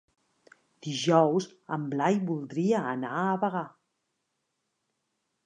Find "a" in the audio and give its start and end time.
3.27-3.37